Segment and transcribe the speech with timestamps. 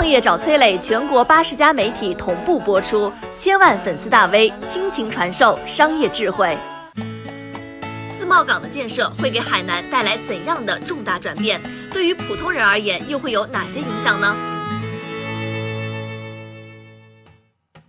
[0.00, 6.56] 创业找崔磊，全国八十家媒体同步播出，千万粉丝大 V 倾情传授商业智慧。
[8.18, 11.60] 自贸港的建设会给海南带来怎样的重大转变？
[11.92, 14.34] 对于普通人而言，又会有哪些影响呢？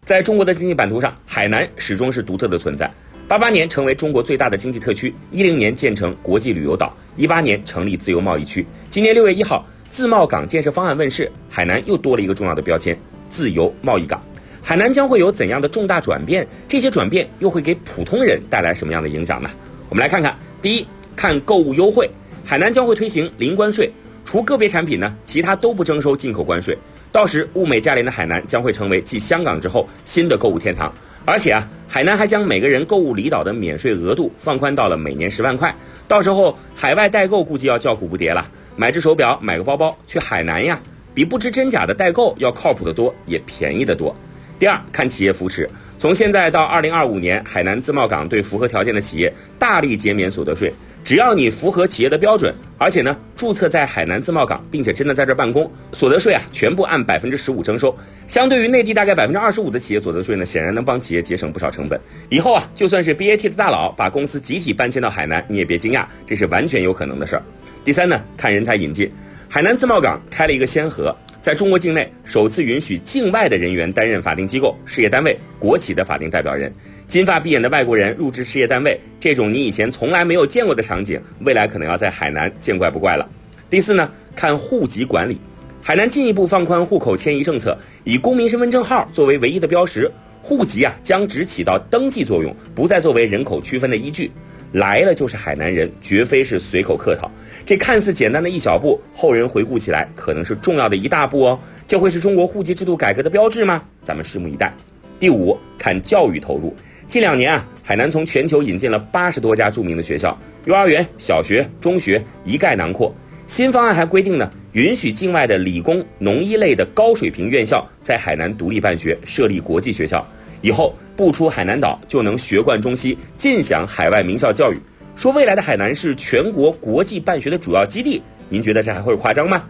[0.03, 2.91] 在中国的经济版图上，海南始终是独特的存在。
[3.25, 8.67] 八八年成为中国最大的经济特区，一零年建成国际旅游岛，一八年成立自由贸易区。
[8.89, 12.97] 今年六月一号，自贸港建设方案问世，海南又多了一个重要的标签——
[13.29, 14.23] 自由贸易港。
[14.61, 16.47] 海南将会有怎样的重大转变？
[16.65, 19.49] 这些转变又会给普通人带来什么样的影响呢？
[19.89, 20.33] 我们来看看。
[20.61, 22.09] 第一，看购物优惠，
[22.45, 23.91] 海南将会推行零关税，
[24.23, 26.77] 除个别产品呢，其他都不征收进口关税。
[27.11, 30.89] 到时物美价廉的海南将会成为继香港之后新的购物天堂。
[31.25, 35.75] 而且啊，海南还将每个人购物离岛的免税额度放宽到了每年十万块。
[36.07, 40.79] 到时候海外代购估计要叫苦不迭了，买只手表、买个包包，去海南呀，
[41.13, 44.15] 比不知真假的代购要靠谱得多，也便宜得多。
[44.57, 50.71] 第二，看企业扶持，从现在到二零二五年，海南自贸港对符合条件的企业大力减免所得税。
[51.03, 57.95] 只要你符合企业的标准，而且呢注册在海南自贸港，并且真的在这办公，所得税啊全部按百分之十五征收。
[58.27, 61.99] 相对于内地大概百分之二十五的企业所得税呢，显然能帮企业节省不少成本。
[62.29, 67.41] 以后啊，就算是 BAT 的大佬把公司集体搬迁到海南，你也别惊讶，这是完全有可能的事儿。
[67.83, 69.11] 第三呢，看人才引进，
[69.49, 76.71] 海南自贸港开了一个先河，在中国境内首次允许境外的人员担任法定机构、事业单位、国企的法定代表人。
[77.07, 83.27] 金发碧眼的外国人入职事业单位，这种你以前从来没有见过的场景，未来可能要在海南见怪不怪了。
[83.67, 85.39] 第四呢，看户籍管理，
[85.81, 90.09] 海南进一步放宽户口迁移政策，以公民身份证号作为唯一的标识，
[90.43, 94.31] 户籍啊将只起到登记作用，不再作为人口区分的依据。
[94.71, 97.29] 来了就是海南人，绝非是随口客套。
[97.65, 101.59] 这看似简单的一小步，后人回顾起来可能是重要的一大步哦。
[101.87, 103.83] 这会是中国户籍制度改革的标志吗？
[104.03, 104.73] 咱们拭目以待。
[105.19, 106.73] 第五，看教育投入。
[107.07, 113.13] 近两年啊，海南从全球引进了八十多家著名的学校，幼儿园、小学、中学一概囊括。
[113.47, 120.25] 新方案还规定呢，允许境外的理工、农医类的高水平院校在海南独立办学，设立国际学校。
[120.61, 124.77] 以后不出海南岛就能学贯中西，尽享海外名校教育。
[125.15, 129.63] 说未来的海南是全国国际办学的主要基地，您觉得这还会夸张吗？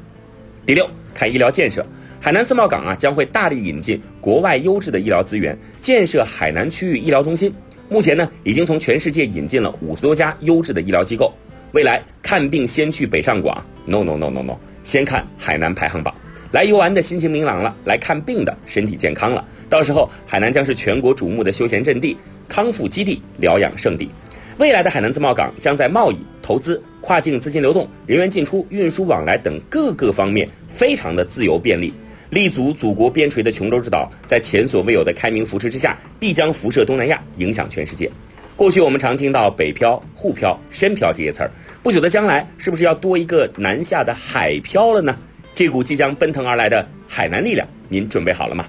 [0.65, 1.85] 第六，看医疗建设。
[2.19, 7.51] 海南自贸港啊，将会大力引进国外优质的医疗资源，建设海南区域医疗中心。
[7.89, 11.33] 目前呢，已经从全世界引进了五十多家优质的医疗机构。
[11.71, 16.13] 未来看病先去北上广？No No No No No，先看海南排行榜。
[16.51, 19.43] 来游玩的心情明朗了，来看病的身体健康了。
[19.69, 22.17] 到时候海南将是全国瞩目的休闲阵地、
[22.49, 24.09] 康复基地、疗养圣地。
[24.57, 31.93] 未来的海南自贸港将在贸易、投资、跨境资金流动、人员进出、运输往来等各个方面非常的自由便利。
[32.31, 38.11] 立足祖国边陲的琼州之岛，在前所未有的开明扶持之下，必将辐射东南亚，影响全世界。
[38.55, 41.51] 过去我们常听到北漂、沪漂、深漂这些词儿，
[41.81, 45.17] 不久的将来是不是要多一个南下的海漂了呢？
[45.53, 48.65] 这股即将奔腾而来的海南力量，您准备好了吗？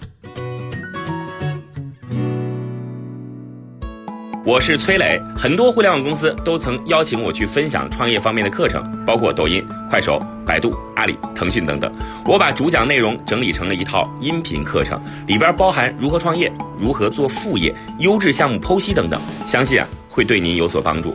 [4.44, 11.90] 我是崔磊，很多互联网公司都曾邀请我去分享创业方面的课程，包括抖音、快手、百度、阿里、腾讯等等。
[12.26, 21.14] 我把主讲内容整理成了一套音频课程，里边包含如何创业、如何做副业、优质项目剖析等等，相信啊会对您有所帮助。